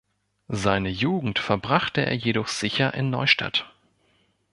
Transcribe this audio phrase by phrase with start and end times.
[0.47, 3.71] Seine Jugend verbrachte er jedoch sicher in Neustadt.